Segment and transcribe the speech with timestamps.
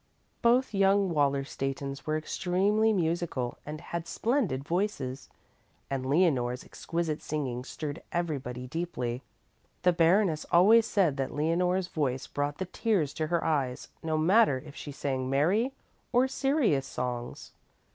[0.41, 5.29] "Both young Wallerstättens were extremely musical and had splendid voices,
[5.91, 9.21] and Leonore's exquisite singing stirred everybody deeply.
[9.83, 14.57] The Baroness always said that Leonore's voice brought the tears to her eyes, no matter
[14.65, 15.71] if she sang merry
[16.11, 17.51] or serious songs.